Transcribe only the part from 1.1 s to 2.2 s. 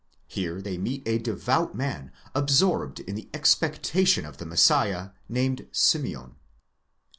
a devout man,